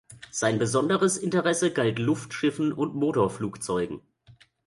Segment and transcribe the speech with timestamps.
[0.31, 4.01] Sein besonderes Interesse galt Luftschiffen und Motorflugzeugen.